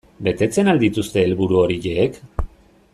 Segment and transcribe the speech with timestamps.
[0.27, 2.21] Betetzen al dituzte helburu horiek?